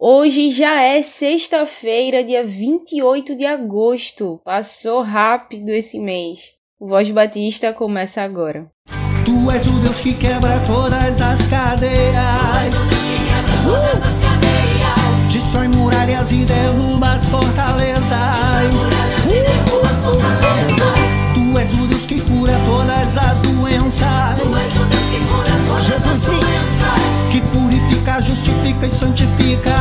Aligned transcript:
Hoje 0.00 0.50
já 0.52 0.80
é 0.80 1.02
sexta-feira, 1.02 2.22
dia 2.22 2.44
28 2.44 3.34
de 3.34 3.44
agosto. 3.44 4.40
Passou 4.44 5.02
rápido 5.02 5.70
esse 5.70 5.98
mês. 5.98 6.52
O 6.78 6.86
Voz 6.86 7.10
Batista 7.10 7.72
começa 7.72 8.22
agora. 8.22 8.70
Tu 9.24 9.50
és 9.50 9.66
o 9.66 9.72
Deus 9.80 10.00
que 10.00 10.14
quebra 10.14 10.60
todas 10.68 11.20
as 11.20 11.48
cadeias. 11.48 12.74
Uh! 13.66 15.32
Destrói 15.32 15.66
muralhas 15.66 16.30
e 16.30 16.44
derruba 16.44 17.14
as 17.14 17.26
fortalezas. 17.26 18.04
Uh! 19.26 19.48
Tu 21.34 21.58
és 21.58 21.72
o 21.72 21.86
Deus 21.88 22.06
que 22.06 22.20
cura 22.20 22.52
todas 22.66 23.18
as 23.18 23.40
doenças. 23.40 24.38
Jesus, 25.80 26.22
sim. 26.22 26.38
Que 27.32 27.40
purifica, 27.40 28.20
justifica 28.20 28.86
e 28.86 28.90
santifica. 28.90 29.77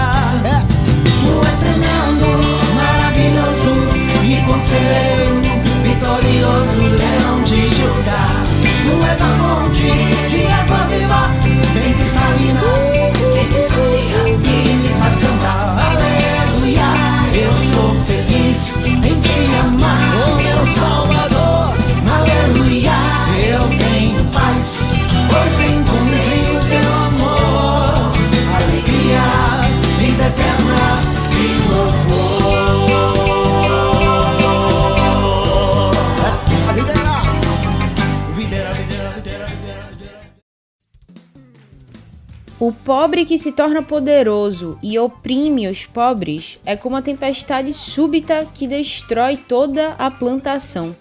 Pobre 43.07 43.23
que 43.23 43.37
se 43.37 43.53
torna 43.53 43.81
poderoso 43.81 44.77
e 44.83 44.99
oprime 44.99 45.69
os 45.69 45.85
pobres 45.85 46.59
é 46.65 46.75
como 46.75 46.97
a 46.97 47.01
tempestade 47.01 47.73
súbita 47.73 48.45
que 48.53 48.67
destrói 48.67 49.37
toda 49.37 49.95
a 49.97 50.11
plantação. 50.11 50.93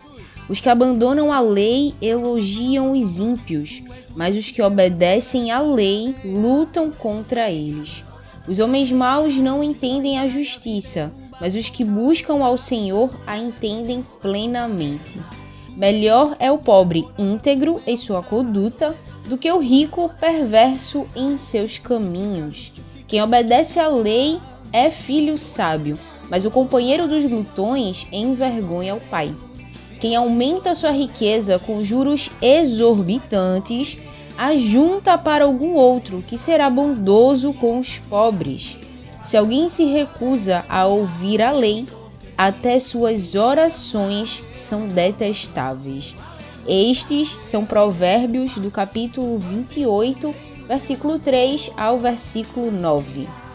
Os 0.48 0.60
que 0.60 0.68
abandonam 0.68 1.32
a 1.32 1.40
lei 1.40 1.94
elogiam 2.00 2.92
os 2.92 3.18
ímpios, 3.18 3.82
mas 4.14 4.36
os 4.36 4.52
que 4.52 4.62
obedecem 4.62 5.50
à 5.50 5.58
lei 5.58 6.14
lutam 6.24 6.92
contra 6.92 7.50
eles. 7.50 8.04
Os 8.46 8.60
homens 8.60 8.92
maus 8.92 9.36
não 9.36 9.60
entendem 9.60 10.20
a 10.20 10.28
justiça, 10.28 11.12
mas 11.40 11.56
os 11.56 11.68
que 11.68 11.82
buscam 11.82 12.44
ao 12.44 12.56
Senhor 12.56 13.10
a 13.26 13.36
entendem 13.36 14.06
plenamente. 14.22 15.18
Melhor 15.76 16.36
é 16.38 16.52
o 16.52 16.58
pobre 16.58 17.04
íntegro 17.18 17.82
em 17.84 17.96
sua 17.96 18.22
conduta 18.22 18.94
do 19.26 19.36
que 19.36 19.50
o 19.50 19.58
rico 19.58 20.10
perverso 20.20 21.06
em 21.14 21.36
seus 21.36 21.78
caminhos. 21.78 22.72
Quem 23.06 23.22
obedece 23.22 23.78
à 23.78 23.88
lei 23.88 24.38
é 24.72 24.90
filho 24.90 25.38
sábio, 25.38 25.98
mas 26.28 26.44
o 26.44 26.50
companheiro 26.50 27.06
dos 27.06 27.24
glutões 27.24 28.06
envergonha 28.10 28.94
o 28.94 29.00
pai. 29.00 29.34
Quem 30.00 30.14
aumenta 30.14 30.74
sua 30.74 30.90
riqueza 30.90 31.58
com 31.58 31.82
juros 31.82 32.30
exorbitantes, 32.42 33.98
ajunta 34.36 35.16
para 35.16 35.44
algum 35.44 35.74
outro 35.74 36.22
que 36.22 36.36
será 36.36 36.68
bondoso 36.68 37.52
com 37.54 37.78
os 37.78 37.98
pobres. 37.98 38.76
Se 39.22 39.36
alguém 39.36 39.68
se 39.68 39.84
recusa 39.84 40.64
a 40.68 40.86
ouvir 40.86 41.40
a 41.40 41.50
lei, 41.50 41.86
até 42.36 42.78
suas 42.78 43.34
orações 43.34 44.42
são 44.52 44.86
detestáveis. 44.88 46.14
Estes 46.68 47.38
são 47.42 47.64
provérbios 47.64 48.58
do 48.58 48.70
capítulo 48.70 49.38
28, 49.38 50.34
versículo 50.66 51.18
3 51.18 51.70
ao 51.76 51.98
versículo 51.98 52.70
9. 52.70 53.45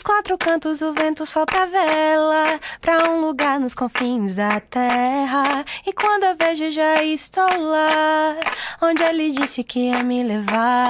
Dos 0.00 0.06
quatro 0.06 0.38
cantos 0.38 0.80
o 0.80 0.94
vento 0.94 1.26
sopra 1.26 1.64
a 1.64 1.66
vela 1.66 2.58
Pra 2.80 3.10
um 3.10 3.20
lugar 3.20 3.60
nos 3.60 3.74
confins 3.74 4.36
da 4.36 4.58
terra. 4.58 5.62
E 5.86 5.92
quando 5.92 6.24
eu 6.24 6.34
vejo 6.38 6.70
já 6.70 7.04
estou 7.04 7.44
lá 7.44 8.34
Onde 8.80 9.02
ele 9.02 9.30
disse 9.30 9.62
que 9.62 9.90
ia 9.90 10.02
me 10.02 10.22
levar. 10.22 10.88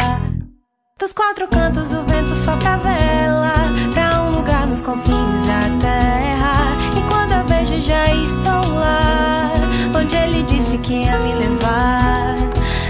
Dos 0.96 1.12
quatro 1.12 1.48
cantos 1.48 1.90
o 1.90 2.04
vento 2.04 2.36
sopra 2.36 2.74
a 2.74 2.76
vela 2.76 3.52
Pra 3.92 4.22
um 4.22 4.36
lugar 4.36 4.68
nos 4.68 4.80
confins 4.80 5.44
da 5.44 5.60
terra. 5.80 6.52
E 6.96 7.12
quando 7.12 7.32
eu 7.32 7.44
vejo 7.46 7.84
já 7.84 8.04
estou 8.14 8.74
lá 8.74 9.52
Onde 10.00 10.14
ele 10.14 10.44
disse 10.44 10.78
que 10.78 11.00
ia 11.00 11.18
me 11.18 11.34
levar. 11.34 12.36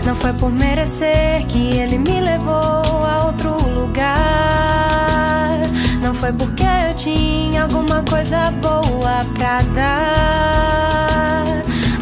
Não 0.04 0.14
foi 0.14 0.34
por 0.34 0.50
merecer 0.50 1.46
que 1.46 1.78
ele 1.78 1.96
me 1.96 2.20
levou 2.20 3.06
a 3.06 3.24
outro 3.24 3.56
lugar 3.70 4.89
foi 6.20 6.32
porque 6.34 6.62
eu 6.62 6.94
tinha 6.94 7.62
alguma 7.62 8.02
coisa 8.02 8.50
boa 8.60 9.24
pra 9.34 9.56
dar, 9.74 11.44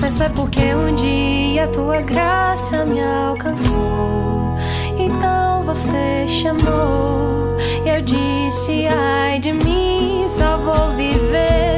mas 0.01 0.19
foi 0.19 0.29
porque 0.31 0.75
um 0.75 0.93
dia 0.97 1.69
tua 1.69 2.01
graça 2.03 2.85
me 2.85 3.01
alcançou. 3.01 4.57
Então 4.99 5.63
você 5.65 6.27
chamou. 6.27 7.57
E 7.85 7.89
eu 7.89 8.03
disse: 8.03 8.89
ai 8.89 9.39
de 9.39 9.53
mim, 9.53 10.27
só 10.29 10.57
vou 10.59 10.97
viver 10.97 11.78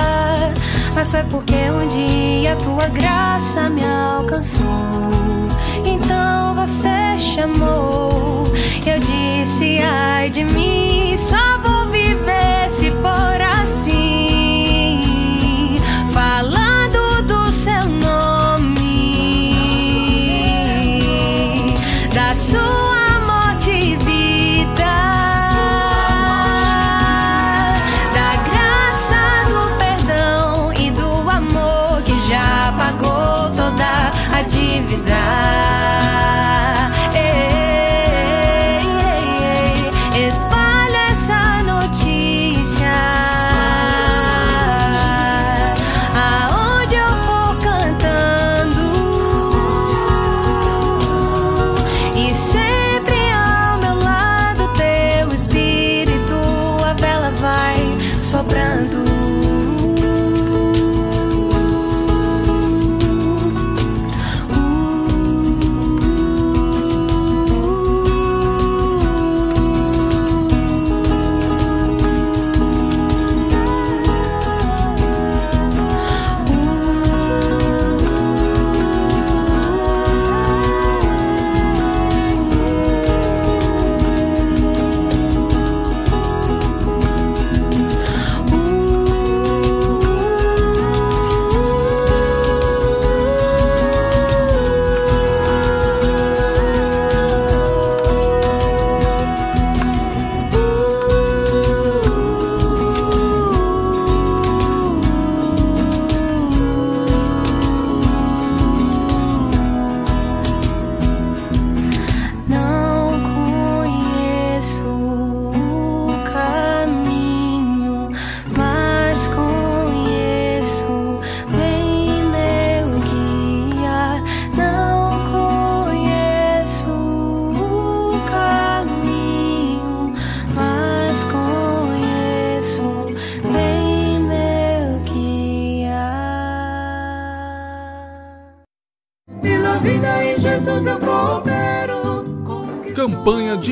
Mas 0.96 1.12
foi 1.12 1.22
porque 1.24 1.54
um 1.54 1.88
dia 1.88 2.56
tua 2.56 2.88
graça 2.88 3.70
me 3.70 3.84
alcançou. 3.86 5.12
Então 5.86 6.56
você 6.56 7.20
chamou. 7.20 8.44
Eu 8.86 9.00
disse, 9.00 9.78
ai 9.80 10.32
de 10.32 10.44
mim, 10.44 11.16
só 11.16 11.60
vou 11.60 11.92
viver 11.92 12.70
se 12.70 12.90
for 12.92 13.42
assim. 13.62 14.21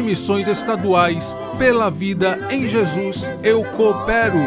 Missões 0.10 0.48
Estaduais 0.48 1.24
Pela 1.60 1.92
Vida 1.92 2.40
em 2.50 2.68
Jesus 2.68 3.24
Eu 3.44 3.64
Coopero. 3.64 4.40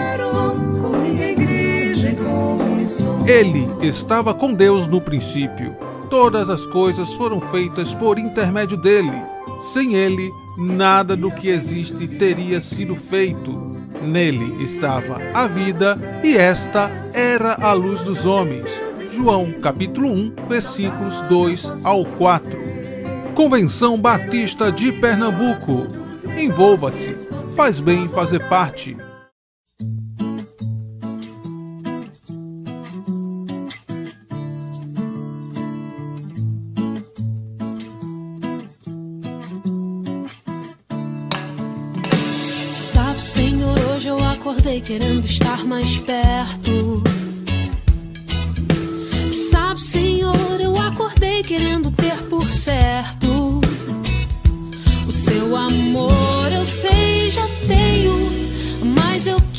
Ele 3.25 3.69
estava 3.81 4.35
com 4.35 4.53
Deus 4.53 4.89
no 4.89 5.01
princípio. 5.01 5.77
Todas 6.11 6.51
as 6.51 6.67
coisas 6.67 7.13
foram 7.13 7.41
feitas 7.41 7.95
por 7.95 8.19
intermédio 8.19 8.77
dele. 8.77 9.13
Sem 9.73 9.95
ele, 9.95 10.29
nada 10.59 11.17
do 11.17 11.31
que 11.31 11.47
existe 11.47 12.09
teria 12.09 12.61
sido 12.61 12.97
feito. 12.97 13.71
Nele 14.03 14.65
estava 14.65 15.17
a 15.33 15.47
vida 15.47 15.97
e 16.25 16.37
esta 16.37 16.91
era 17.15 17.55
a 17.55 17.73
luz 17.73 18.03
dos 18.03 18.27
homens. 18.27 18.67
João 19.15 19.53
capítulo 19.53 20.11
1, 20.11 20.35
versículos 20.49 21.21
2 21.29 21.85
ao 21.85 22.05
4. 22.05 22.62
Convenção 23.35 23.99
Batista 23.99 24.71
de 24.71 24.93
Pernambuco. 24.93 25.87
Envolva-se. 26.39 27.13
Faz 27.57 27.81
bem 27.81 28.09
fazer 28.09 28.47
parte. 28.49 28.97
Sabe, 42.75 43.21
Senhor, 43.21 43.79
hoje 43.95 44.09
eu 44.09 44.19
acordei 44.25 44.81
querendo 44.83 45.25
estar 45.25 45.65
mais 45.65 45.99
perto. 46.01 47.12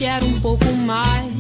Quero 0.04 0.26
um 0.26 0.38
pouco 0.42 0.66
mais. 0.86 1.32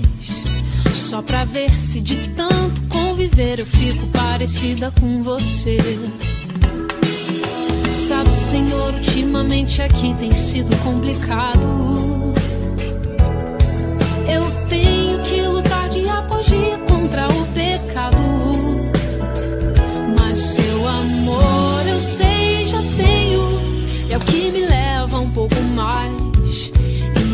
Só 0.93 1.21
pra 1.21 1.43
ver 1.43 1.77
se 1.77 1.99
de 1.99 2.29
tanto 2.29 2.81
conviver 2.83 3.59
eu 3.59 3.65
fico 3.65 4.07
parecida 4.07 4.89
com 5.01 5.21
você. 5.21 5.75
Sabe, 8.07 8.29
Senhor, 8.29 8.93
ultimamente 8.93 9.81
aqui 9.81 10.13
tem 10.13 10.31
sido 10.31 10.73
complicado. 10.77 11.59
Eu 14.31 14.49
tenho 14.69 15.21
que 15.23 15.41
lutar 15.41 15.89
após 16.17 16.45
dia 16.45 16.77
contra 16.87 17.27
o 17.27 17.45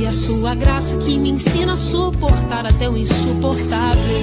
a 0.09 0.11
sua 0.11 0.55
graça 0.55 0.97
que 0.97 1.19
me 1.19 1.29
ensina 1.29 1.73
a 1.73 1.75
suportar 1.75 2.65
até 2.65 2.89
o 2.89 2.97
insuportável. 2.97 4.21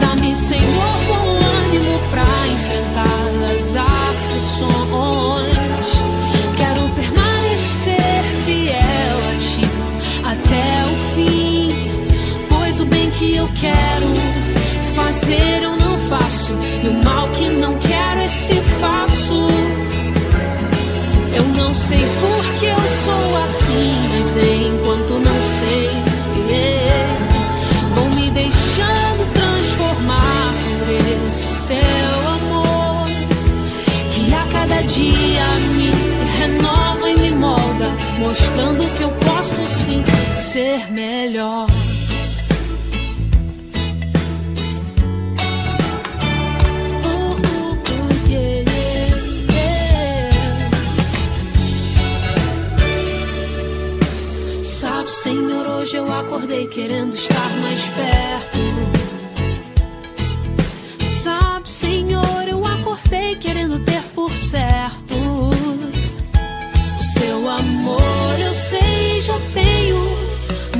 Dá-me, 0.00 0.34
Senhor, 0.34 0.98
bom 1.06 1.28
ânimo 1.62 1.96
pra 2.10 2.24
enfrentar 2.48 3.28
as 3.54 3.76
aflições. 3.76 5.56
Quero 6.56 6.88
permanecer 6.96 8.24
fiel 8.44 9.18
a 9.30 9.34
ti 9.38 9.64
até 10.24 10.66
o 10.90 10.94
fim. 11.14 11.70
Pois 12.48 12.80
o 12.80 12.86
bem 12.86 13.08
que 13.12 13.36
eu 13.36 13.48
quero 13.60 14.08
fazer 14.96 15.62
eu 15.62 15.76
não 15.76 15.96
faço. 15.96 16.52
E 16.82 16.88
o 16.88 17.04
mal 17.04 17.28
que 17.28 17.48
não 17.48 17.78
quero 17.78 18.22
esse 18.22 18.54
faço. 18.80 19.85
Não 21.56 21.74
sei 21.74 21.98
por 21.98 22.44
que 22.58 22.66
eu 22.66 22.76
sou 22.76 23.44
assim, 23.44 24.08
mas 24.10 24.36
enquanto 24.36 25.12
não 25.18 25.42
sei, 25.42 25.90
yeah, 26.50 27.14
vou 27.94 28.08
me 28.10 28.30
deixando 28.30 29.32
transformar 29.32 30.52
por 30.68 30.94
esse 30.94 31.66
seu 31.66 32.28
amor 32.28 33.08
que 34.14 34.34
a 34.34 34.46
cada 34.52 34.82
dia 34.82 35.46
me 35.76 35.90
renova 36.38 37.10
e 37.10 37.16
me 37.16 37.30
molda, 37.30 37.90
mostrando 38.18 38.84
que 38.96 39.02
eu 39.02 39.10
posso 39.10 39.66
sim 39.68 40.04
ser 40.34 40.90
melhor. 40.92 41.75
Acordei 56.36 56.66
querendo 56.66 57.16
estar 57.16 57.50
mais 57.62 57.80
perto. 57.96 58.58
Sabe, 61.22 61.66
Senhor, 61.66 62.46
eu 62.46 62.62
acordei 62.62 63.36
querendo 63.36 63.78
ter 63.78 64.02
por 64.14 64.30
certo 64.30 65.14
o 65.14 67.02
seu 67.02 67.48
amor. 67.48 68.38
Eu 68.38 68.52
sei, 68.52 69.22
já 69.22 69.38
tenho, 69.54 69.96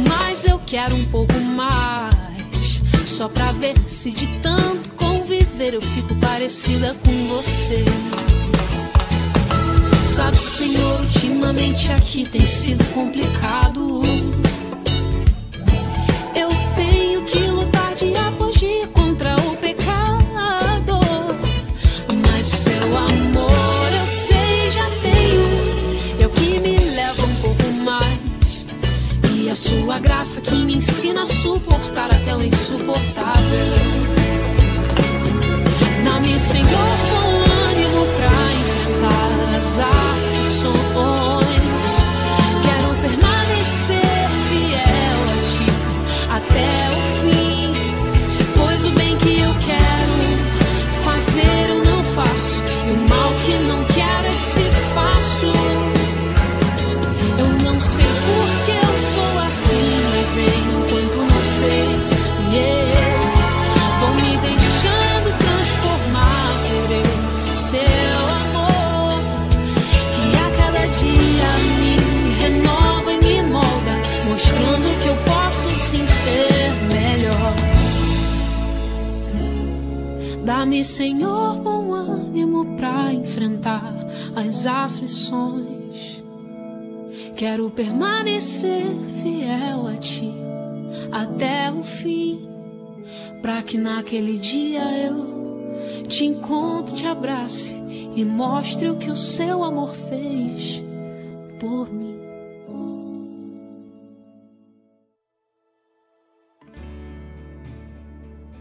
mas 0.06 0.44
eu 0.44 0.60
quero 0.66 0.94
um 0.94 1.06
pouco 1.06 1.32
mais. 1.40 2.82
Só 3.06 3.26
pra 3.26 3.50
ver 3.52 3.76
se 3.86 4.10
de 4.10 4.26
tanto 4.42 4.90
conviver 4.90 5.72
eu 5.72 5.80
fico 5.80 6.14
parecida 6.16 6.94
com 7.02 7.28
você. 7.28 7.82
Sabe, 10.14 10.36
Senhor, 10.36 11.00
ultimamente 11.00 11.90
aqui 11.92 12.28
tem 12.28 12.46
sido 12.46 12.84
complicado. 12.92 14.02
Dá-me, 80.58 80.82
Senhor, 80.82 81.56
bom 81.56 81.92
ânimo 81.92 82.64
pra 82.78 83.12
enfrentar 83.12 83.94
as 84.34 84.66
aflições. 84.66 86.24
Quero 87.36 87.68
permanecer 87.68 88.86
fiel 89.22 89.86
a 89.86 89.96
ti 89.96 90.32
até 91.12 91.70
o 91.70 91.82
fim, 91.82 92.48
pra 93.42 93.62
que 93.62 93.76
naquele 93.76 94.38
dia 94.38 94.80
eu 95.06 96.06
te 96.08 96.24
encontre, 96.24 96.94
te 96.94 97.06
abrace 97.06 97.76
e 98.16 98.24
mostre 98.24 98.88
o 98.88 98.96
que 98.96 99.10
o 99.10 99.16
seu 99.16 99.62
amor 99.62 99.94
fez 99.94 100.82
por 101.60 101.92
mim. 101.92 102.15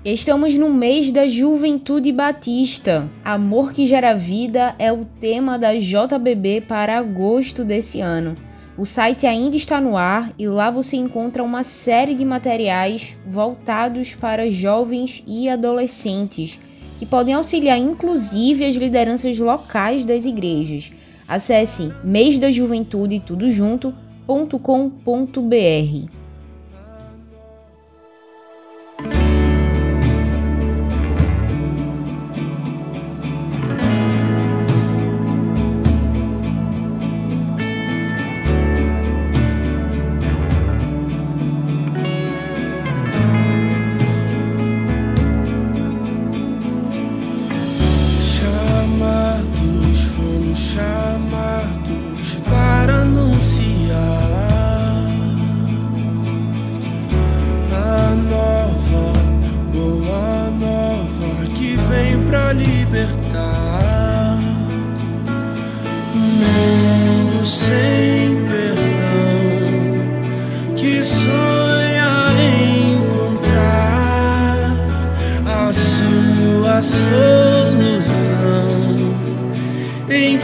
Estamos 0.05 0.53
no 0.53 0.71
mês 0.71 1.11
da 1.11 1.27
Juventude 1.27 2.11
Batista. 2.11 3.09
Amor 3.23 3.73
que 3.73 3.87
gera 3.87 4.13
vida 4.13 4.75
é 4.77 4.93
o 4.93 5.03
tema 5.03 5.57
da 5.57 5.73
JBB 5.73 6.61
para 6.61 6.99
agosto 6.99 7.65
desse 7.65 8.01
ano. 8.01 8.35
O 8.77 8.85
site 8.85 9.25
ainda 9.25 9.55
está 9.55 9.81
no 9.81 9.97
ar 9.97 10.31
e 10.37 10.47
lá 10.47 10.69
você 10.69 10.95
encontra 10.95 11.43
uma 11.43 11.63
série 11.63 12.13
de 12.13 12.23
materiais 12.23 13.17
voltados 13.25 14.13
para 14.13 14.51
jovens 14.51 15.23
e 15.25 15.49
adolescentes, 15.49 16.59
que 16.99 17.05
podem 17.07 17.33
auxiliar 17.33 17.79
inclusive 17.79 18.63
as 18.63 18.75
lideranças 18.75 19.39
locais 19.39 20.05
das 20.05 20.25
igrejas. 20.25 20.91
Acesse 21.27 21.91
mêsdajuventude 22.03 23.23
tudo 23.25 23.49
junto.com.br. 23.49 23.95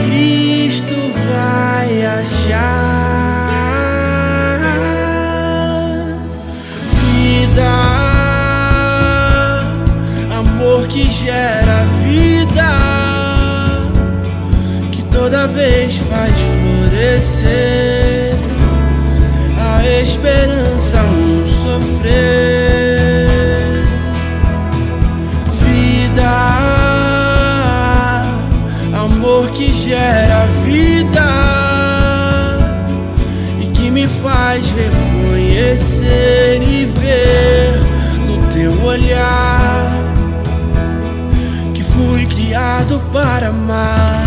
Cristo 0.05 0.95
vai 1.31 2.05
achar 2.05 3.01
vida, 6.99 7.71
amor 10.37 10.87
que 10.87 11.09
gera 11.09 11.85
vida, 12.03 12.71
que 14.91 15.03
toda 15.05 15.47
vez 15.47 15.97
faz 15.97 16.33
florescer 16.39 18.35
a 19.57 19.85
esperança 20.01 21.01
no 21.03 21.43
sofrer. 21.45 22.90
Faz 34.51 34.73
reconhecer 34.73 36.61
e 36.61 36.85
ver 36.85 37.79
no 38.27 38.37
teu 38.51 38.83
olhar 38.83 39.89
que 41.73 41.81
fui 41.81 42.25
criado 42.25 43.01
para 43.13 43.47
amar. 43.47 44.20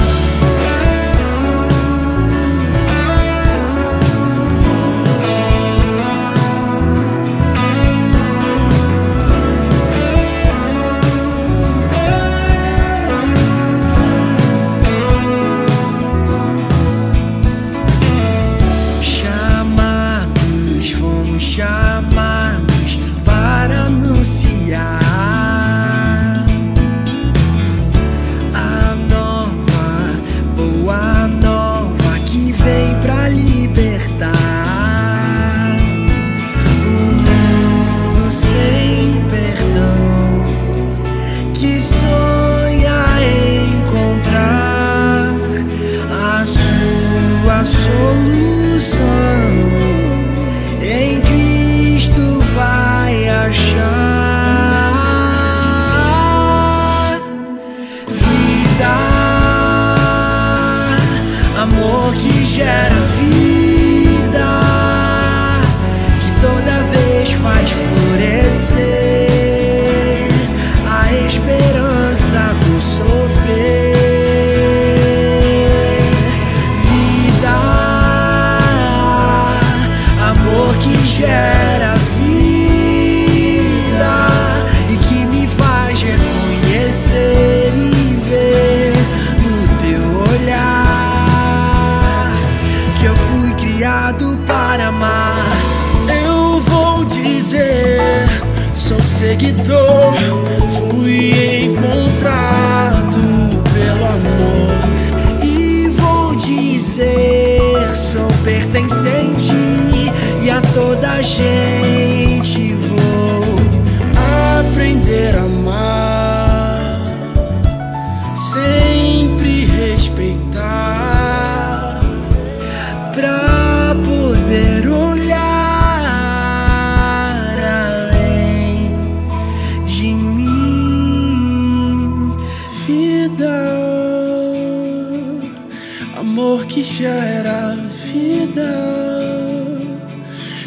Amor 136.95 137.01
que 137.01 137.03
gera 137.03 137.75
vida 138.07 138.73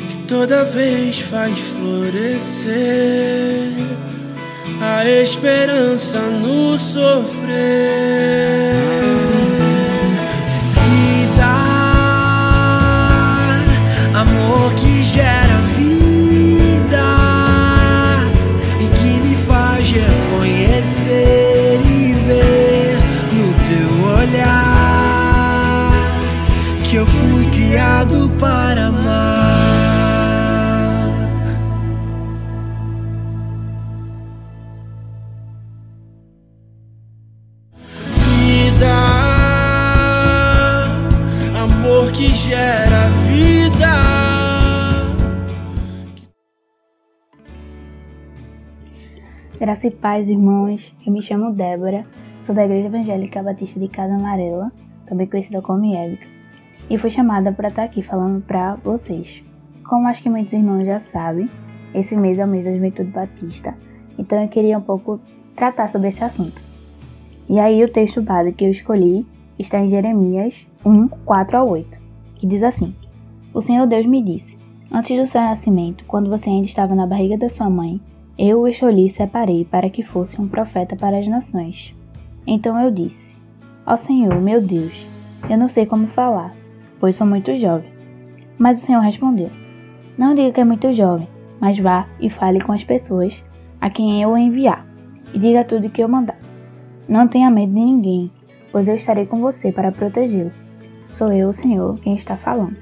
que 0.10 0.18
toda 0.28 0.64
vez 0.66 1.20
faz 1.20 1.58
florescer 1.58 2.76
a 4.82 5.06
esperança 5.06 6.20
no 6.20 6.78
sofrer. 6.78 8.67
Graça 49.60 49.88
e 49.88 49.92
paz, 49.92 50.30
irmãos. 50.30 50.94
Eu 51.04 51.12
me 51.12 51.20
chamo 51.20 51.52
Débora, 51.52 52.06
sou 52.40 52.54
da 52.54 52.66
Igreja 52.66 52.90
Evangélica 52.90 53.42
Batista 53.42 53.80
de 53.80 53.88
Casa 53.88 54.14
Amarela, 54.14 54.72
também 55.08 55.26
conhecida 55.26 55.64
como 55.64 55.84
IEBIC, 55.84 56.28
e 56.88 56.96
fui 56.96 57.10
chamada 57.10 57.52
para 57.52 57.70
estar 57.70 57.86
aqui 57.86 58.04
falando 58.04 58.40
para 58.46 58.76
vocês. 58.76 59.44
Como 59.84 60.08
acho 60.08 60.22
que 60.22 60.30
muitos 60.30 60.54
irmãos 60.54 60.86
já 60.86 61.00
sabem, 61.00 61.50
esse 61.92 62.16
mês 62.16 62.38
é 62.38 62.46
o 62.46 62.48
mês 62.48 62.66
da 62.66 62.72
Juventude 62.72 63.10
Batista, 63.10 63.74
então 64.20 64.40
eu 64.40 64.48
queria 64.48 64.78
um 64.78 64.82
pouco 64.82 65.20
tratar 65.56 65.90
sobre 65.90 66.10
esse 66.10 66.24
assunto. 66.24 66.62
E 67.50 67.60
aí 67.60 67.84
o 67.84 67.92
texto 67.92 68.22
base 68.22 68.54
que 68.54 68.64
eu 68.64 68.70
escolhi 68.70 69.26
está 69.58 69.80
em 69.80 69.90
Jeremias 69.90 70.68
1, 70.86 71.08
4 71.26 71.58
a 71.58 71.64
8, 71.64 72.00
que 72.36 72.46
diz 72.46 72.62
assim: 72.62 72.94
O 73.56 73.62
Senhor 73.64 73.88
Deus 73.88 74.06
me 74.06 74.22
disse: 74.22 74.56
Antes 74.92 75.18
do 75.18 75.26
seu 75.26 75.42
nascimento, 75.42 76.06
quando 76.06 76.30
você 76.30 76.48
ainda 76.48 76.68
estava 76.68 76.94
na 76.94 77.08
barriga 77.08 77.40
da 77.40 77.50
sua 77.50 77.72
mãe, 77.72 78.00
eu 78.38 78.62
o 78.62 78.68
escolhi 78.68 79.08
e 79.08 79.10
separei 79.10 79.66
para 79.66 79.90
que 79.90 80.04
fosse 80.04 80.40
um 80.40 80.48
profeta 80.48 80.96
para 80.96 81.18
as 81.18 81.28
nações. 81.28 81.96
Então 82.46 82.80
eu 82.80 82.92
disse: 82.92 83.36
Ó 83.86 83.96
Senhor, 83.96 84.40
meu 84.40 84.62
Deus, 84.62 85.08
eu 85.50 85.58
não 85.58 85.68
sei 85.68 85.86
como 85.86 86.08
falar, 86.08 86.54
pois 87.00 87.16
sou 87.16 87.26
muito 87.26 87.58
jovem. 87.58 87.90
Mas 88.58 88.82
o 88.82 88.86
Senhor 88.86 89.02
respondeu: 89.02 89.50
Não 90.18 90.36
diga 90.36 90.52
que 90.52 90.62
é 90.62 90.66
muito 90.66 90.94
jovem, 90.94 91.28
mas 91.60 91.80
vá 91.80 92.08
e 92.20 92.30
fale 92.30 92.62
com 92.62 92.72
as 92.72 92.84
pessoas 92.84 93.44
a 93.82 93.90
quem 93.90 94.22
eu 94.22 94.38
enviar, 94.38 94.86
e 95.34 95.40
diga 95.40 95.64
tudo 95.64 95.88
o 95.88 95.90
que 95.90 96.04
eu 96.04 96.08
mandar. 96.08 96.38
Não 97.08 97.28
tenha 97.28 97.50
medo 97.50 97.74
de 97.74 97.80
ninguém, 97.80 98.32
pois 98.72 98.88
eu 98.88 98.96
estarei 98.96 99.26
com 99.26 99.40
você 99.40 99.72
para 99.72 99.92
protegê-lo. 99.92 100.52
Sou 101.10 101.32
eu, 101.32 101.50
o 101.50 101.54
Senhor, 101.54 102.00
quem 102.02 102.14
está 102.16 102.38
falando. 102.38 102.76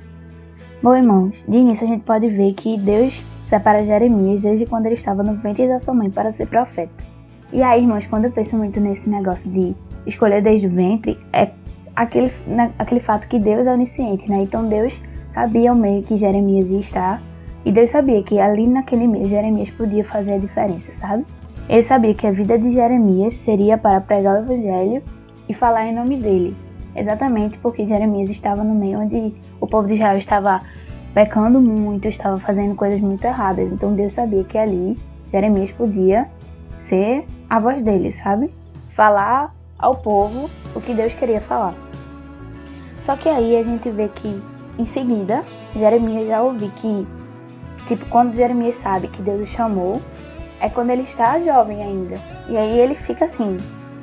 Bom, 0.82 0.96
irmãos, 0.96 1.44
de 1.48 1.58
início 1.58 1.86
a 1.86 1.90
gente 1.90 2.04
pode 2.04 2.28
ver 2.28 2.54
que 2.54 2.78
Deus 2.78 3.24
separa 3.56 3.86
Jeremias 3.86 4.42
desde 4.42 4.66
quando 4.66 4.86
ele 4.88 4.96
estava 4.96 5.24
no 5.24 5.36
ventre 5.36 5.68
da 5.68 5.80
sua 5.80 5.94
mãe 5.94 6.10
para 6.10 6.32
ser 6.32 6.48
profeta. 6.48 6.92
E 7.54 7.64
aí, 7.64 7.82
irmãos, 7.82 8.06
quando 8.06 8.26
eu 8.26 8.32
penso 8.32 8.58
muito 8.58 8.82
nesse 8.82 9.10
negócio 9.10 9.50
de 9.50 9.74
escolher 10.06 10.42
desde 10.42 10.68
o 10.68 10.70
ventre, 10.70 11.18
é 11.32 11.52
aquele, 11.96 12.32
né, 12.46 12.72
aquele 12.78 13.00
fato 13.00 13.28
que 13.30 13.40
Deus 13.40 13.66
é 13.66 13.72
onisciente, 13.72 14.30
né? 14.30 14.42
Então 14.42 14.68
Deus 14.68 15.00
sabia 15.30 15.72
o 15.72 15.76
meio 15.76 16.04
que 16.04 16.18
Jeremias 16.18 16.70
ia 16.70 16.80
estar, 16.80 17.22
e 17.64 17.72
Deus 17.72 17.90
sabia 17.90 18.22
que 18.24 18.40
ali 18.40 18.68
naquele 18.68 19.08
meio 19.08 19.30
Jeremias 19.30 19.70
podia 19.70 20.04
fazer 20.04 20.34
a 20.34 20.38
diferença, 20.38 20.92
sabe? 20.92 21.26
Ele 21.70 21.82
sabia 21.82 22.14
que 22.14 22.28
a 22.28 22.32
vida 22.32 22.60
de 22.60 22.72
Jeremias 22.72 23.36
seria 23.36 23.78
para 23.78 24.02
pregar 24.02 24.36
o 24.36 24.44
evangelho 24.44 25.02
e 25.48 25.54
falar 25.54 25.88
em 25.88 25.96
nome 25.96 26.18
dele, 26.18 26.56
exatamente 26.94 27.58
porque 27.60 27.86
Jeremias 27.86 28.30
estava 28.30 28.64
no 28.64 28.76
meio 28.76 29.00
onde 29.00 29.34
o 29.62 29.66
povo 29.66 29.88
de 29.88 29.94
Israel 29.94 30.18
estava 30.18 30.62
pecando 31.16 31.62
muito, 31.62 32.10
estava 32.10 32.38
fazendo 32.38 32.76
coisas 32.76 33.00
muito 33.00 33.24
erradas. 33.24 33.72
Então 33.72 33.96
Deus 33.96 34.12
sabia 34.12 34.44
que 34.44 34.58
ali 34.58 34.98
Jeremias 35.32 35.72
podia 35.72 36.30
ser 36.78 37.26
a 37.50 37.58
voz 37.58 37.82
dele, 37.82 38.12
sabe? 38.12 38.54
Falar 38.92 39.56
ao 39.80 39.96
povo 39.96 40.50
o 40.76 40.82
que 40.82 40.94
Deus 40.94 41.14
queria 41.14 41.40
falar. 41.40 41.74
Só 43.02 43.16
que 43.16 43.30
aí 43.30 43.56
a 43.56 43.64
gente 43.64 43.90
vê 43.90 44.10
que 44.10 44.42
em 44.78 44.86
seguida 44.86 45.42
Jeremias 45.74 46.28
já 46.28 46.42
ouviu 46.42 46.70
que, 46.82 47.08
tipo, 47.88 48.06
quando 48.08 48.36
Jeremias 48.36 48.76
sabe 48.76 49.08
que 49.08 49.22
Deus 49.22 49.42
o 49.42 49.46
chamou, 49.46 50.02
é 50.60 50.70
quando 50.70 50.90
ele 50.90 51.04
está 51.04 51.40
jovem 51.40 51.82
ainda. 51.82 52.20
E 52.50 52.58
aí 52.58 52.78
ele 52.78 52.96
fica 52.96 53.24
assim, 53.26 53.56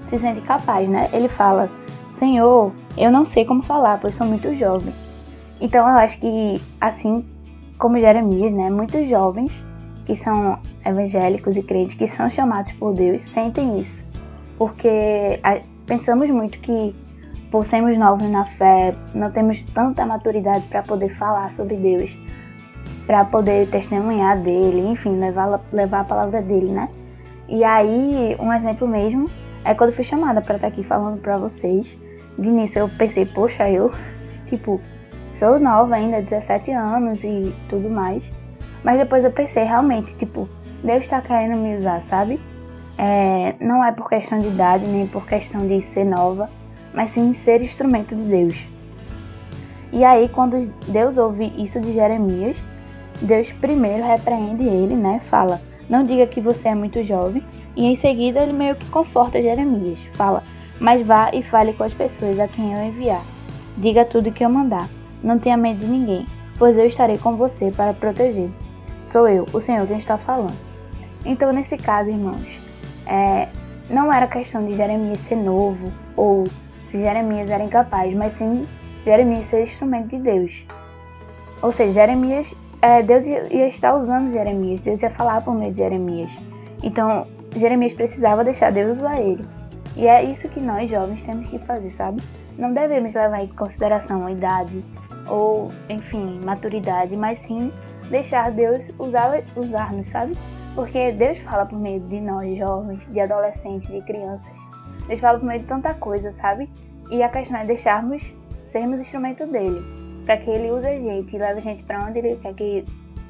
se 0.08 0.18
sente 0.18 0.40
capaz, 0.42 0.88
né? 0.88 1.10
Ele 1.12 1.28
fala: 1.28 1.68
Senhor, 2.10 2.72
eu 2.96 3.10
não 3.10 3.26
sei 3.26 3.44
como 3.44 3.62
falar, 3.62 3.98
pois 4.00 4.14
sou 4.14 4.26
muito 4.26 4.54
jovem. 4.54 4.94
Então 5.62 5.88
eu 5.88 5.96
acho 5.96 6.18
que, 6.18 6.60
assim 6.80 7.24
como 7.78 7.98
Jeremias, 7.98 8.52
né? 8.52 8.68
Muitos 8.68 9.08
jovens 9.08 9.52
que 10.04 10.16
são 10.16 10.58
evangélicos 10.84 11.56
e 11.56 11.62
crentes 11.62 11.94
que 11.94 12.06
são 12.06 12.28
chamados 12.28 12.72
por 12.72 12.92
Deus 12.92 13.22
sentem 13.22 13.80
isso. 13.80 14.04
Porque 14.58 15.40
pensamos 15.86 16.28
muito 16.30 16.58
que, 16.58 16.94
por 17.50 17.64
sermos 17.64 17.96
novos 17.96 18.28
na 18.28 18.44
fé, 18.44 18.94
não 19.14 19.30
temos 19.30 19.62
tanta 19.62 20.04
maturidade 20.04 20.66
para 20.66 20.82
poder 20.82 21.08
falar 21.10 21.52
sobre 21.52 21.76
Deus 21.76 22.16
para 23.06 23.24
poder 23.24 23.68
testemunhar 23.68 24.38
dele, 24.38 24.80
enfim, 24.88 25.18
levar, 25.18 25.60
levar 25.72 26.00
a 26.00 26.04
palavra 26.04 26.40
dele, 26.40 26.70
né? 26.70 26.88
E 27.48 27.64
aí, 27.64 28.36
um 28.38 28.52
exemplo 28.52 28.86
mesmo 28.86 29.28
é 29.64 29.74
quando 29.74 29.90
eu 29.90 29.96
fui 29.96 30.04
chamada 30.04 30.40
para 30.40 30.56
estar 30.56 30.68
aqui 30.68 30.82
falando 30.82 31.20
para 31.20 31.36
vocês. 31.36 31.98
De 32.38 32.48
início 32.48 32.80
eu 32.80 32.88
pensei, 32.88 33.26
poxa, 33.26 33.68
eu, 33.68 33.90
tipo, 34.48 34.80
sou 35.38 35.58
nova 35.58 35.94
ainda, 35.94 36.22
17 36.22 36.70
anos 36.70 37.22
e 37.24 37.54
tudo 37.68 37.88
mais. 37.88 38.22
Mas 38.82 38.98
depois 38.98 39.24
eu 39.24 39.30
pensei, 39.30 39.64
realmente, 39.64 40.14
tipo, 40.14 40.48
Deus 40.82 41.00
está 41.00 41.20
querendo 41.20 41.56
me 41.56 41.76
usar, 41.76 42.00
sabe? 42.00 42.40
É, 42.98 43.54
não 43.60 43.84
é 43.84 43.92
por 43.92 44.08
questão 44.08 44.38
de 44.38 44.48
idade, 44.48 44.86
nem 44.86 45.06
por 45.06 45.26
questão 45.26 45.66
de 45.66 45.80
ser 45.80 46.04
nova, 46.04 46.50
mas 46.92 47.10
sim 47.10 47.32
ser 47.34 47.62
instrumento 47.62 48.14
de 48.14 48.22
Deus. 48.22 48.66
E 49.92 50.04
aí, 50.04 50.28
quando 50.28 50.72
Deus 50.88 51.16
ouve 51.16 51.52
isso 51.56 51.80
de 51.80 51.92
Jeremias, 51.92 52.62
Deus 53.20 53.52
primeiro 53.52 54.04
repreende 54.04 54.64
ele, 54.64 54.96
né? 54.96 55.20
Fala, 55.20 55.60
não 55.88 56.04
diga 56.04 56.26
que 56.26 56.40
você 56.40 56.68
é 56.68 56.74
muito 56.74 57.02
jovem. 57.04 57.42
E 57.76 57.86
em 57.86 57.96
seguida 57.96 58.40
ele 58.40 58.52
meio 58.52 58.74
que 58.74 58.88
conforta 58.90 59.40
Jeremias. 59.40 60.00
Fala, 60.14 60.42
mas 60.80 61.06
vá 61.06 61.30
e 61.32 61.42
fale 61.42 61.72
com 61.72 61.84
as 61.84 61.94
pessoas 61.94 62.38
a 62.40 62.48
quem 62.48 62.72
eu 62.72 62.84
enviar. 62.84 63.22
Diga 63.76 64.04
tudo 64.04 64.32
que 64.32 64.44
eu 64.44 64.50
mandar. 64.50 64.88
Não 65.22 65.38
tenha 65.38 65.56
medo 65.56 65.80
de 65.80 65.86
ninguém, 65.86 66.26
pois 66.58 66.76
eu 66.76 66.86
estarei 66.86 67.18
com 67.18 67.36
você 67.36 67.70
para 67.70 67.92
proteger. 67.92 68.50
Sou 69.04 69.28
eu, 69.28 69.46
o 69.52 69.60
Senhor, 69.60 69.86
quem 69.86 69.98
está 69.98 70.18
falando. 70.18 70.56
Então, 71.24 71.52
nesse 71.52 71.76
caso, 71.76 72.10
irmãos, 72.10 72.60
é, 73.06 73.48
não 73.88 74.12
era 74.12 74.26
questão 74.26 74.66
de 74.66 74.76
Jeremias 74.76 75.18
ser 75.20 75.36
novo 75.36 75.92
ou 76.16 76.44
se 76.90 77.00
Jeremias 77.00 77.50
era 77.50 77.62
incapaz, 77.62 78.12
mas 78.14 78.32
sim 78.34 78.62
Jeremias 79.04 79.46
ser 79.46 79.62
instrumento 79.62 80.08
de 80.08 80.18
Deus. 80.18 80.66
Ou 81.60 81.70
seja, 81.70 81.92
Jeremias, 81.92 82.54
é, 82.80 83.02
Deus 83.02 83.24
ia 83.24 83.66
estar 83.66 83.94
usando 83.94 84.32
Jeremias, 84.32 84.80
Deus 84.80 85.02
ia 85.02 85.10
falar 85.10 85.42
por 85.42 85.54
meio 85.54 85.70
de 85.70 85.78
Jeremias. 85.78 86.32
Então, 86.82 87.26
Jeremias 87.56 87.94
precisava 87.94 88.42
deixar 88.42 88.72
Deus 88.72 88.96
usar 88.96 89.20
ele. 89.20 89.44
E 89.96 90.06
é 90.06 90.24
isso 90.24 90.48
que 90.48 90.58
nós 90.58 90.90
jovens 90.90 91.22
temos 91.22 91.46
que 91.48 91.58
fazer, 91.58 91.90
sabe? 91.90 92.22
Não 92.58 92.72
devemos 92.72 93.14
levar 93.14 93.42
em 93.42 93.48
consideração 93.48 94.26
a 94.26 94.32
idade 94.32 94.82
ou, 95.28 95.70
enfim, 95.88 96.40
maturidade, 96.44 97.16
mas 97.16 97.38
sim 97.38 97.72
deixar 98.10 98.50
Deus 98.50 98.90
usar-nos, 99.56 100.08
sabe? 100.08 100.36
Porque 100.74 101.12
Deus 101.12 101.38
fala 101.38 101.66
por 101.66 101.78
meio 101.78 102.00
de 102.00 102.20
nós, 102.20 102.56
jovens, 102.56 103.00
de 103.10 103.20
adolescentes, 103.20 103.88
de 103.88 104.00
crianças. 104.02 104.54
Deus 105.06 105.20
fala 105.20 105.38
por 105.38 105.46
meio 105.46 105.60
de 105.60 105.66
tanta 105.66 105.94
coisa, 105.94 106.32
sabe? 106.32 106.68
E 107.10 107.22
a 107.22 107.28
questão 107.28 107.58
é 107.58 107.64
deixarmos 107.64 108.34
sermos 108.68 109.00
instrumento 109.00 109.46
dele, 109.46 109.82
para 110.24 110.38
que 110.38 110.50
ele 110.50 110.70
use 110.70 110.86
a 110.86 110.98
gente 110.98 111.36
e 111.36 111.38
leve 111.38 111.60
a 111.60 111.62
gente 111.62 111.82
para 111.84 112.04
onde 112.06 112.18
ele 112.18 112.36
quer 112.36 112.54
que, 112.54 112.84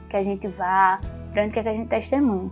que 0.08 0.16
a 0.16 0.22
gente 0.22 0.46
vá, 0.46 1.00
para 1.32 1.42
onde 1.42 1.52
quer 1.52 1.62
que 1.64 1.68
a 1.68 1.74
gente 1.74 1.88
testemunhe. 1.88 2.50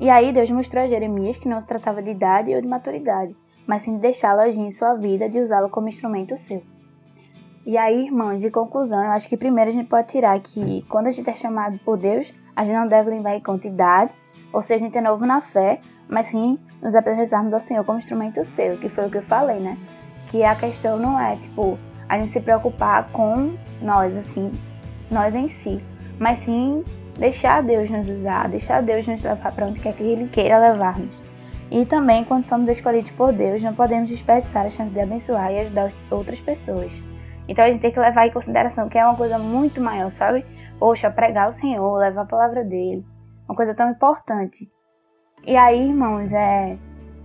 E 0.00 0.10
aí 0.10 0.32
Deus 0.32 0.50
mostrou 0.50 0.82
a 0.82 0.88
Jeremias 0.88 1.38
que 1.38 1.48
não 1.48 1.60
se 1.60 1.66
tratava 1.66 2.02
de 2.02 2.10
idade 2.10 2.52
ou 2.52 2.60
de 2.60 2.66
maturidade, 2.66 3.34
mas 3.66 3.82
sim 3.82 3.94
de 3.94 4.00
deixá-lo 4.00 4.40
agir 4.40 4.58
em 4.58 4.72
sua 4.72 4.94
vida, 4.94 5.28
de 5.28 5.38
usá-lo 5.38 5.70
como 5.70 5.88
instrumento 5.88 6.36
seu. 6.36 6.62
E 7.66 7.78
aí, 7.78 8.04
irmãos, 8.04 8.42
de 8.42 8.50
conclusão, 8.50 9.02
eu 9.02 9.12
acho 9.12 9.26
que 9.26 9.38
primeiro 9.38 9.70
a 9.70 9.72
gente 9.72 9.88
pode 9.88 10.08
tirar 10.08 10.38
que 10.38 10.84
quando 10.86 11.06
a 11.06 11.10
gente 11.10 11.30
é 11.30 11.34
chamado 11.34 11.78
por 11.78 11.96
Deus, 11.96 12.30
a 12.54 12.62
gente 12.62 12.76
não 12.76 12.86
deve 12.86 13.08
levar 13.08 13.36
em 13.36 13.40
conta 13.40 13.66
idade, 13.66 14.12
ou 14.52 14.62
seja, 14.62 14.84
a 14.84 14.86
gente 14.86 14.98
é 14.98 15.00
novo 15.00 15.24
na 15.24 15.40
fé, 15.40 15.80
mas 16.06 16.26
sim 16.26 16.58
nos 16.82 16.94
apresentarmos 16.94 17.54
ao 17.54 17.60
Senhor 17.60 17.82
como 17.82 17.98
instrumento 17.98 18.44
seu, 18.44 18.76
que 18.76 18.90
foi 18.90 19.06
o 19.06 19.10
que 19.10 19.16
eu 19.16 19.22
falei, 19.22 19.60
né? 19.60 19.78
Que 20.30 20.44
a 20.44 20.54
questão 20.54 20.98
não 20.98 21.18
é, 21.18 21.36
tipo, 21.36 21.78
a 22.06 22.18
gente 22.18 22.32
se 22.32 22.40
preocupar 22.40 23.08
com 23.12 23.54
nós, 23.80 24.14
assim, 24.14 24.52
nós 25.10 25.34
em 25.34 25.48
si, 25.48 25.82
mas 26.18 26.40
sim 26.40 26.84
deixar 27.18 27.62
Deus 27.62 27.88
nos 27.88 28.06
usar, 28.10 28.46
deixar 28.46 28.82
Deus 28.82 29.06
nos 29.06 29.22
levar 29.22 29.52
para 29.52 29.68
onde 29.68 29.80
quer 29.80 29.94
que 29.94 30.02
Ele 30.02 30.28
queira 30.28 30.58
levar-nos. 30.58 31.18
E 31.70 31.86
também, 31.86 32.24
quando 32.24 32.44
somos 32.44 32.68
escolhidos 32.68 33.10
por 33.12 33.32
Deus, 33.32 33.62
não 33.62 33.74
podemos 33.74 34.10
desperdiçar 34.10 34.66
a 34.66 34.70
chance 34.70 34.90
de 34.90 35.00
abençoar 35.00 35.50
e 35.50 35.60
ajudar 35.60 35.90
outras 36.10 36.40
pessoas. 36.42 37.13
Então 37.48 37.64
a 37.64 37.70
gente 37.70 37.80
tem 37.80 37.92
que 37.92 38.00
levar 38.00 38.26
em 38.26 38.32
consideração 38.32 38.88
que 38.88 38.98
é 38.98 39.04
uma 39.04 39.16
coisa 39.16 39.38
muito 39.38 39.80
maior, 39.80 40.10
sabe? 40.10 40.44
Poxa, 40.78 41.10
pregar 41.10 41.48
o 41.48 41.52
Senhor, 41.52 41.98
levar 41.98 42.22
a 42.22 42.26
palavra 42.26 42.64
dele, 42.64 43.04
uma 43.48 43.54
coisa 43.54 43.74
tão 43.74 43.90
importante. 43.90 44.70
E 45.46 45.56
aí, 45.56 45.88
irmãos, 45.88 46.32
é, 46.32 46.78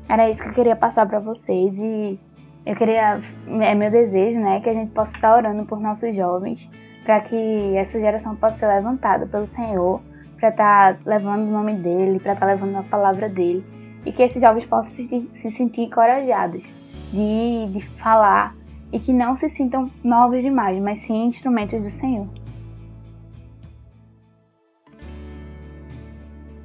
era 0.08 0.30
isso 0.30 0.44
que 0.44 0.50
eu 0.50 0.54
queria 0.54 0.76
passar 0.76 1.08
para 1.08 1.20
vocês 1.20 1.78
e 1.78 2.20
eu 2.66 2.76
queria, 2.76 3.22
é 3.48 3.74
meu 3.74 3.90
desejo, 3.90 4.40
né, 4.40 4.60
que 4.60 4.70
a 4.70 4.74
gente 4.74 4.92
possa 4.92 5.16
estar 5.16 5.36
orando 5.36 5.66
por 5.66 5.80
nossos 5.80 6.16
jovens, 6.16 6.70
para 7.04 7.22
que 7.22 7.76
essa 7.78 8.00
geração 8.00 8.36
possa 8.36 8.58
ser 8.58 8.68
levantada 8.68 9.26
pelo 9.26 9.48
Senhor, 9.48 10.02
para 10.38 10.50
estar 10.50 10.94
tá 10.96 11.00
levando 11.06 11.48
o 11.48 11.52
nome 11.52 11.74
dele, 11.74 12.20
para 12.20 12.34
estar 12.34 12.46
tá 12.46 12.52
levando 12.52 12.76
a 12.76 12.84
palavra 12.84 13.30
dele, 13.30 13.66
e 14.06 14.12
que 14.12 14.22
esses 14.22 14.42
jovens 14.42 14.66
possam 14.66 14.92
se, 14.92 15.30
se 15.32 15.52
sentir 15.52 15.84
encorajados 15.84 16.64
de, 17.12 17.68
de 17.72 17.82
falar 17.98 18.56
e 18.92 19.00
que 19.00 19.14
não 19.14 19.36
se 19.36 19.50
sintam 19.50 19.90
novos 20.04 20.42
demais, 20.42 20.82
mas 20.82 21.00
sim 21.00 21.26
instrumentos 21.26 21.82
do 21.82 21.92
Senhor. 21.92 22.28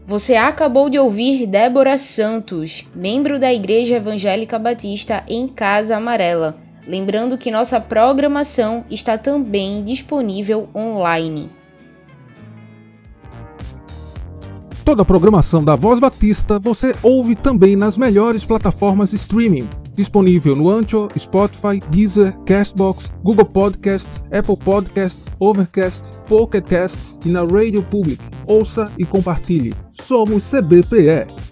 Você 0.07 0.37
acabou 0.37 0.91
de 0.91 0.99
ouvir 0.99 1.47
Débora 1.47 1.97
Santos, 1.97 2.87
membro 2.95 3.39
da 3.39 3.53
Igreja 3.53 3.97
Evangélica 3.97 4.59
Batista 4.59 5.25
em 5.27 5.49
Casa 5.49 5.97
Amarela. 5.97 6.59
Lembrando 6.87 7.39
que 7.39 7.51
nossa 7.51 7.81
programação 7.81 8.85
está 8.91 9.17
também 9.17 9.83
disponível 9.83 10.69
online. 10.75 11.49
Toda 14.85 15.01
a 15.01 15.05
programação 15.07 15.65
da 15.65 15.75
Voz 15.75 15.99
Batista 15.99 16.59
você 16.59 16.95
ouve 17.03 17.35
também 17.35 17.75
nas 17.75 17.97
melhores 17.97 18.45
plataformas 18.45 19.15
streaming. 19.15 19.67
Disponível 19.95 20.57
no 20.57 20.71
Ancho, 20.71 21.09
Spotify, 21.17 21.81
Deezer, 21.91 22.37
Castbox, 22.45 23.11
Google 23.23 23.45
Podcast, 23.45 24.09
Apple 24.33 24.57
Podcast, 24.57 25.19
Overcast, 25.39 26.05
Pocket 26.29 26.65
Cast 26.67 26.99
e 27.25 27.29
na 27.29 27.43
Radio 27.43 27.83
Public. 27.83 28.21
Ouça 28.47 28.91
e 28.99 29.05
compartilhe. 29.05 29.75
Somos 29.93 30.45
CBPE. 30.45 31.44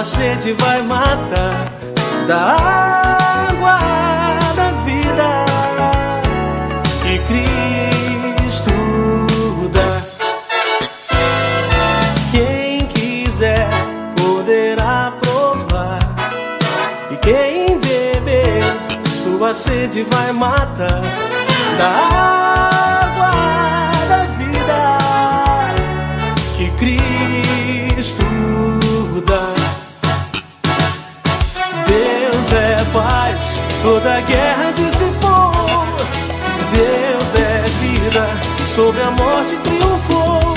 A 0.00 0.04
sede 0.04 0.54
vai 0.54 0.80
matar 0.80 1.52
da 2.26 2.56
água 3.50 3.78
da 4.56 4.70
vida 4.86 5.44
que 7.02 7.18
Cristo 8.38 8.70
dá. 9.70 10.00
Quem 12.30 12.86
quiser 12.86 13.68
poderá 14.16 15.12
provar, 15.20 15.98
e 17.10 17.16
quem 17.18 17.78
beber 17.78 18.62
sua 19.22 19.52
sede 19.52 20.02
vai 20.04 20.32
matar 20.32 21.02
da 21.76 21.88
água 21.88 22.59
guerra 34.22 34.72
dissipou. 34.72 35.50
Deus 36.72 37.34
é 37.34 37.64
vida, 37.80 38.26
sobre 38.66 39.02
a 39.02 39.10
morte 39.10 39.56
triunfou. 39.56 40.54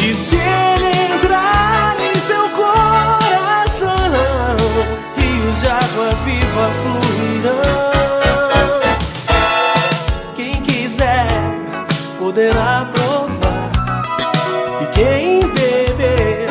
E 0.00 0.14
se 0.14 0.36
ele 0.36 1.14
entrar 1.14 1.96
em 2.00 2.14
seu 2.20 2.48
coração, 2.50 3.88
rios 5.16 5.60
de 5.60 5.66
água 5.68 6.14
viva 6.24 6.70
fluirão. 6.82 7.78
Quem 10.34 10.62
quiser 10.62 11.26
poderá 12.18 12.88
provar, 12.92 13.70
e 14.82 14.86
quem 14.86 15.40
beber, 15.40 16.48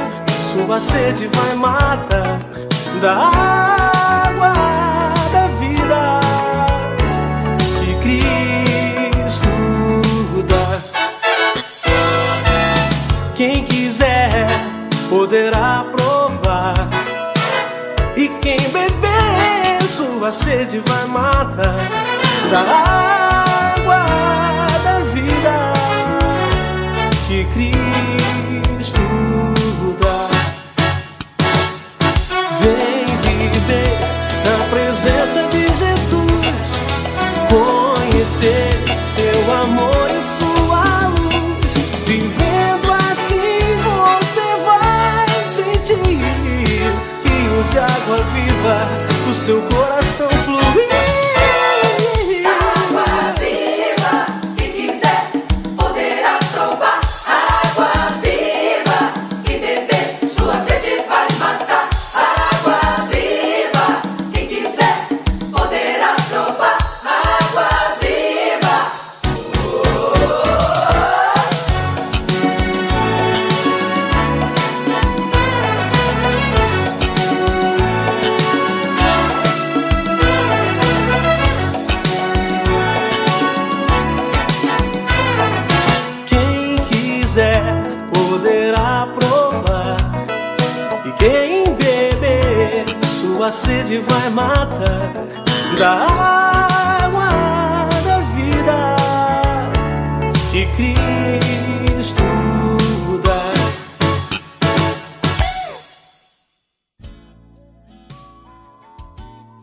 sua 0.51 0.79
sede 0.79 1.27
vai 1.27 1.55
matar. 1.55 2.39
Da 3.01 3.76
sua 20.27 20.31
sede 20.31 20.79
vai 20.79 21.05
matar 21.07 21.77
da 22.51 22.59
água 22.59 24.05
da 24.83 24.99
vida 25.13 25.73
que 27.27 27.45
Cristo 27.45 28.99
dá. 30.01 30.29
Vem 32.59 33.05
viver 33.51 33.97
na 34.43 34.57
presença 34.69 35.43
de 35.43 35.63
Jesus, 35.63 36.71
conhecer 37.49 38.73
seu 39.03 39.53
amor 39.63 40.09
e 40.11 40.21
sua 40.39 41.07
luz, 41.07 41.73
vivendo 42.05 42.91
assim 42.91 43.77
você 43.85 44.47
rios 47.23 47.69
de 47.69 47.79
água 47.79 48.17
viva, 48.33 48.77
o 49.29 49.33
seu 49.33 49.61
coração 49.61 49.86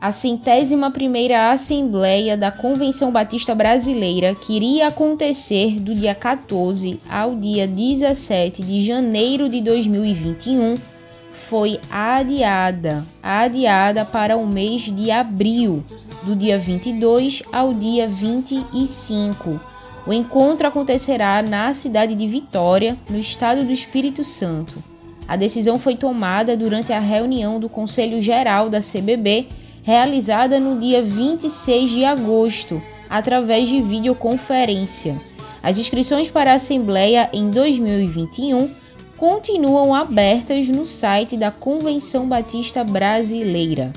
A 0.04 0.12
centésima 0.12 0.90
primeira 0.90 1.50
Assembleia 1.50 2.36
da 2.36 2.50
Convenção 2.50 3.10
Batista 3.10 3.54
Brasileira, 3.54 4.34
que 4.34 4.54
iria 4.54 4.88
acontecer 4.88 5.80
do 5.80 5.94
dia 5.94 6.14
14 6.14 7.00
ao 7.08 7.34
dia 7.34 7.66
17 7.66 8.62
de 8.62 8.82
janeiro 8.82 9.48
de 9.48 9.62
2021, 9.62 10.74
foi 11.32 11.80
adiada, 11.90 13.02
adiada 13.22 14.04
para 14.04 14.36
o 14.36 14.46
mês 14.46 14.94
de 14.94 15.10
abril, 15.10 15.82
do 16.22 16.36
dia 16.36 16.58
22 16.58 17.42
ao 17.50 17.72
dia 17.72 18.06
25. 18.06 19.58
O 20.06 20.12
encontro 20.12 20.68
acontecerá 20.68 21.40
na 21.40 21.72
cidade 21.72 22.14
de 22.14 22.26
Vitória, 22.28 22.94
no 23.08 23.18
estado 23.18 23.64
do 23.64 23.72
Espírito 23.72 24.22
Santo. 24.22 24.84
A 25.26 25.34
decisão 25.34 25.78
foi 25.78 25.96
tomada 25.96 26.54
durante 26.54 26.92
a 26.92 27.00
reunião 27.00 27.58
do 27.58 27.70
Conselho 27.70 28.20
Geral 28.20 28.68
da 28.68 28.80
CBB, 28.80 29.48
realizada 29.84 30.58
no 30.58 30.80
dia 30.80 31.02
26 31.02 31.90
de 31.90 32.04
agosto, 32.04 32.82
através 33.08 33.68
de 33.68 33.82
videoconferência. 33.82 35.20
As 35.62 35.76
inscrições 35.78 36.30
para 36.30 36.52
a 36.52 36.54
Assembleia 36.54 37.28
em 37.32 37.50
2021 37.50 38.70
continuam 39.16 39.94
abertas 39.94 40.68
no 40.68 40.86
site 40.86 41.36
da 41.36 41.50
Convenção 41.50 42.26
Batista 42.26 42.82
Brasileira. 42.82 43.92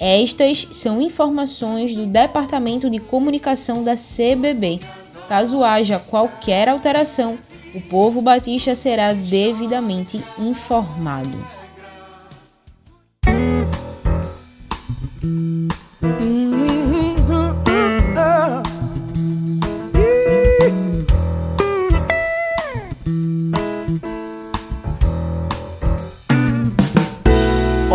Estas 0.00 0.68
são 0.72 1.00
informações 1.00 1.94
do 1.94 2.06
Departamento 2.06 2.90
de 2.90 2.98
Comunicação 2.98 3.84
da 3.84 3.94
CBB. 3.94 4.80
Caso 5.28 5.62
haja 5.62 5.98
qualquer 5.98 6.68
alteração, 6.68 7.38
o 7.74 7.80
povo 7.80 8.22
batista 8.22 8.74
será 8.74 9.12
devidamente 9.12 10.22
informado. 10.38 11.55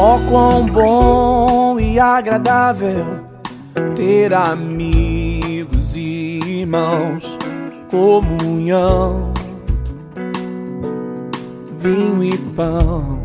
Ó 0.03 0.19
quão 0.29 0.65
bom 0.65 1.79
e 1.79 1.99
agradável 1.99 3.05
ter 3.95 4.33
amigos 4.33 5.95
e 5.95 6.39
irmãos, 6.61 7.37
comunhão, 7.89 9.31
vinho 11.77 12.23
e 12.23 12.37
pão. 12.55 13.20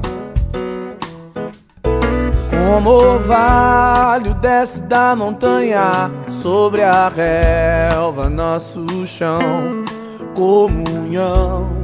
Como 2.66 2.90
orvalho 2.90 4.35
desce 4.35 4.81
da 4.81 5.14
montanha 5.14 6.11
sobre 6.29 6.83
a 6.83 7.09
relva, 7.09 8.29
nosso 8.29 9.07
chão, 9.07 9.85
comunhão, 10.35 11.81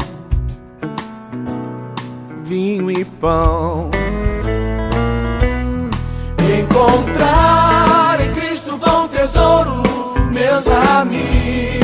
vinho 2.42 2.90
e 2.90 3.04
pão. 3.04 3.92
Encontrar 6.60 8.20
em 8.20 8.32
Cristo 8.32 8.76
bom 8.76 9.06
tesouro, 9.06 9.84
meus 10.32 10.66
amigos 10.66 11.81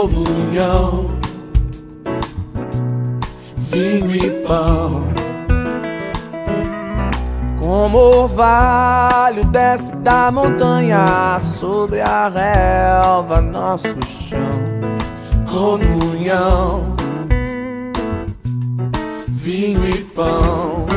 comunhão, 0.00 1.10
vinho 3.54 4.16
e 4.16 4.30
pão. 4.46 5.04
Como 7.60 7.98
orvalho 7.98 9.44
desce 9.46 9.94
da 9.96 10.30
montanha 10.30 11.38
sobre 11.42 12.00
a 12.00 12.28
relva, 12.28 13.42
nosso 13.42 13.94
chão, 14.06 14.38
comunhão, 15.46 16.96
vinho 19.28 19.84
e 19.86 20.02
pão. 20.02 20.89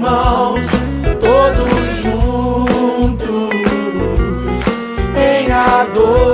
Irmãos, 0.00 0.62
todos 1.20 1.96
juntos 1.96 3.20
em 5.14 5.52
adoração. 5.52 6.30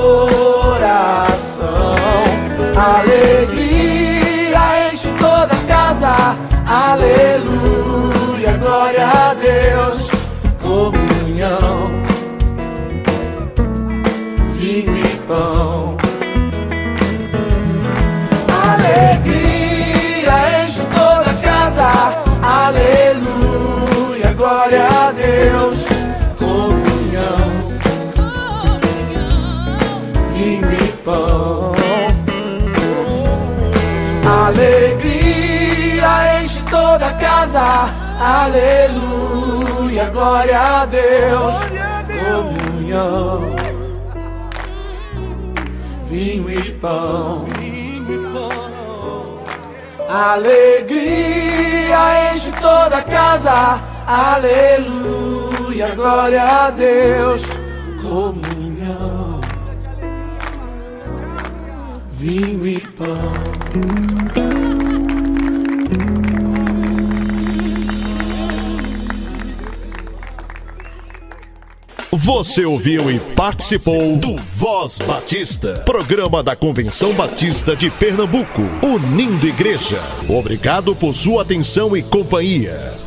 Alegria 2.77 4.63
enche 4.93 5.09
toda 5.19 5.53
a 5.53 5.67
casa, 5.67 6.37
aleluia, 6.65 8.53
glória 8.59 9.05
a 9.09 9.35
Deus, 9.35 10.09
comunhão, 10.63 11.91
vinho 14.55 14.97
e 14.97 15.17
pão. 15.27 15.86
Glória 24.57 24.89
a 24.89 25.13
Deus, 25.13 25.85
comunhão, 26.39 27.47
vinho 30.33 30.73
e 30.73 30.93
pão. 31.05 31.75
Alegria 34.47 36.13
enche 36.43 36.63
toda 36.71 37.07
a 37.07 37.13
casa, 37.15 37.61
aleluia, 38.19 40.07
glória 40.07 40.59
a 40.59 40.87
Deus, 40.87 41.57
comunhão, 42.25 43.55
vinho 46.09 46.51
e 46.51 46.73
pão. 46.73 47.47
Alegria 50.09 51.99
enche 52.33 52.51
toda 52.53 52.97
a 52.97 53.03
casa, 53.03 53.96
aleluia, 54.07 55.95
glória 55.95 56.43
a 56.43 56.71
Deus, 56.71 57.43
comunhão, 58.01 59.41
vinho 62.13 62.67
e 62.67 62.81
pão. 62.81 63.67
Você 72.19 72.65
ouviu 72.65 73.11
e 73.11 73.21
participou 73.21 74.17
do 74.17 74.37
Voz 74.37 74.99
Batista, 74.99 75.83
programa 75.85 76.43
da 76.43 76.57
Convenção 76.57 77.13
Batista 77.13 77.77
de 77.77 77.91
Pernambuco, 77.91 78.63
unindo 78.83 79.47
igreja. 79.47 80.01
Obrigado 80.29 80.97
por 80.97 81.15
sua 81.15 81.43
atenção 81.43 81.97
e 81.97 82.03
companhia. 82.03 82.96